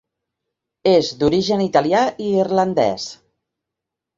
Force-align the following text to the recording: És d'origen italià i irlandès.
És 0.91 1.11
d'origen 1.19 1.63
italià 1.65 2.01
i 2.29 2.33
irlandès. 2.45 3.07